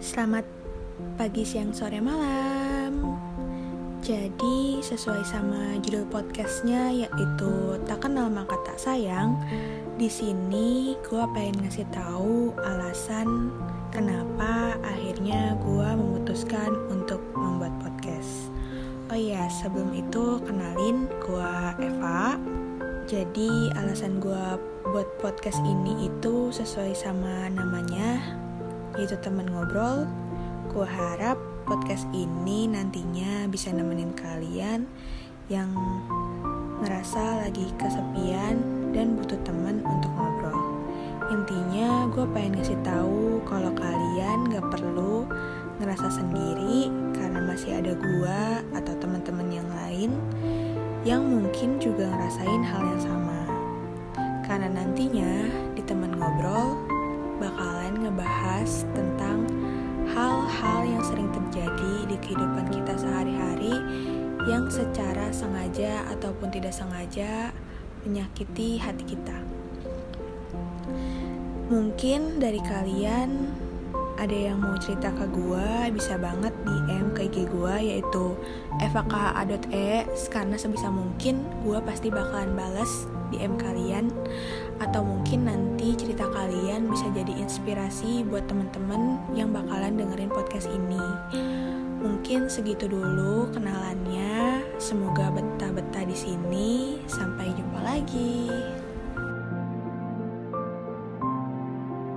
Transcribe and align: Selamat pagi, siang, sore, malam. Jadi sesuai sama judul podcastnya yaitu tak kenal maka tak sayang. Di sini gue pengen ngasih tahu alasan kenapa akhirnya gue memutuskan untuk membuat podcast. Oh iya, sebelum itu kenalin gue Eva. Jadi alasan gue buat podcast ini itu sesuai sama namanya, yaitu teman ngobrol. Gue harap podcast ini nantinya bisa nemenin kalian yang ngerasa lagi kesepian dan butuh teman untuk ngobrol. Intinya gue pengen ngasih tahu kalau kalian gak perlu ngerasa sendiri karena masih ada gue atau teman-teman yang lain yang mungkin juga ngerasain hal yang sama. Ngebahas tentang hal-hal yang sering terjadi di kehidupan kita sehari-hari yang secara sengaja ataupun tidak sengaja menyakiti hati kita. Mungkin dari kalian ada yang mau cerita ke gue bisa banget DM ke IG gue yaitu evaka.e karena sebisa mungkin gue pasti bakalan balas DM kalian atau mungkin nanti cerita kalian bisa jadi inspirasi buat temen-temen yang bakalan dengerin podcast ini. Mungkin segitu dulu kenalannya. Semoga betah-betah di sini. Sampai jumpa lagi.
Selamat 0.00 0.48
pagi, 1.20 1.44
siang, 1.44 1.76
sore, 1.76 2.00
malam. 2.00 3.20
Jadi 4.00 4.80
sesuai 4.80 5.28
sama 5.28 5.76
judul 5.84 6.08
podcastnya 6.08 6.88
yaitu 6.88 7.76
tak 7.84 8.08
kenal 8.08 8.32
maka 8.32 8.56
tak 8.64 8.80
sayang. 8.80 9.36
Di 10.00 10.08
sini 10.08 10.96
gue 11.04 11.20
pengen 11.36 11.60
ngasih 11.68 11.84
tahu 11.92 12.56
alasan 12.64 13.52
kenapa 13.92 14.80
akhirnya 14.80 15.60
gue 15.60 15.88
memutuskan 15.92 16.72
untuk 16.88 17.20
membuat 17.36 17.76
podcast. 17.84 18.48
Oh 19.12 19.20
iya, 19.20 19.52
sebelum 19.52 19.92
itu 19.92 20.40
kenalin 20.48 21.12
gue 21.20 21.52
Eva. 21.76 22.40
Jadi 23.04 23.68
alasan 23.76 24.16
gue 24.16 24.44
buat 24.96 25.08
podcast 25.20 25.60
ini 25.60 26.08
itu 26.08 26.48
sesuai 26.48 26.96
sama 26.96 27.52
namanya, 27.52 28.40
yaitu 29.00 29.16
teman 29.24 29.48
ngobrol. 29.48 30.04
Gue 30.68 30.84
harap 30.84 31.40
podcast 31.64 32.04
ini 32.12 32.68
nantinya 32.68 33.48
bisa 33.48 33.72
nemenin 33.72 34.12
kalian 34.12 34.84
yang 35.48 35.72
ngerasa 36.84 37.48
lagi 37.48 37.72
kesepian 37.80 38.60
dan 38.92 39.16
butuh 39.16 39.40
teman 39.40 39.80
untuk 39.88 40.12
ngobrol. 40.12 40.60
Intinya 41.32 42.12
gue 42.12 42.28
pengen 42.36 42.60
ngasih 42.60 42.76
tahu 42.84 43.40
kalau 43.48 43.72
kalian 43.72 44.52
gak 44.52 44.68
perlu 44.68 45.24
ngerasa 45.80 46.12
sendiri 46.12 46.92
karena 47.16 47.40
masih 47.40 47.80
ada 47.80 47.96
gue 47.96 48.40
atau 48.76 48.94
teman-teman 49.00 49.48
yang 49.48 49.68
lain 49.80 50.12
yang 51.08 51.24
mungkin 51.24 51.80
juga 51.80 52.04
ngerasain 52.04 52.60
hal 52.60 52.82
yang 52.84 53.00
sama. 53.00 53.39
Ngebahas 58.60 58.84
tentang 58.92 59.38
hal-hal 60.12 60.80
yang 60.84 61.00
sering 61.00 61.32
terjadi 61.32 61.94
di 62.12 62.16
kehidupan 62.20 62.68
kita 62.68 62.92
sehari-hari 62.92 63.72
yang 64.44 64.68
secara 64.68 65.32
sengaja 65.32 66.04
ataupun 66.12 66.52
tidak 66.52 66.76
sengaja 66.76 67.56
menyakiti 68.04 68.76
hati 68.76 69.16
kita. 69.16 69.38
Mungkin 71.72 72.36
dari 72.36 72.60
kalian 72.60 73.48
ada 74.20 74.36
yang 74.36 74.60
mau 74.60 74.76
cerita 74.76 75.08
ke 75.16 75.24
gue 75.32 75.96
bisa 75.96 76.20
banget 76.20 76.52
DM 76.68 77.16
ke 77.16 77.32
IG 77.32 77.48
gue 77.48 77.74
yaitu 77.80 78.36
evaka.e 78.84 80.04
karena 80.28 80.60
sebisa 80.60 80.92
mungkin 80.92 81.40
gue 81.64 81.80
pasti 81.80 82.12
bakalan 82.12 82.52
balas 82.52 83.08
DM 83.32 83.56
kalian 83.56 84.12
atau 84.76 85.00
mungkin 85.00 85.48
nanti 85.48 85.96
cerita 85.96 86.28
kalian 86.28 86.92
bisa 86.92 87.08
jadi 87.16 87.32
inspirasi 87.40 88.28
buat 88.28 88.44
temen-temen 88.44 89.16
yang 89.32 89.56
bakalan 89.56 89.96
dengerin 89.96 90.28
podcast 90.28 90.68
ini. 90.68 91.00
Mungkin 92.00 92.48
segitu 92.48 92.88
dulu 92.88 93.52
kenalannya. 93.52 94.64
Semoga 94.80 95.28
betah-betah 95.28 96.08
di 96.08 96.16
sini. 96.16 96.96
Sampai 97.04 97.52
jumpa 97.52 97.80
lagi. 97.84 98.48